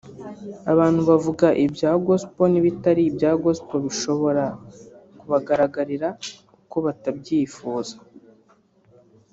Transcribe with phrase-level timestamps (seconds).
[0.71, 4.45] abantu bavuga ibya Gospel n’ibitari ibya Gospel bishobora
[5.19, 6.09] kubagaragarira
[6.63, 7.95] uko batabyifuza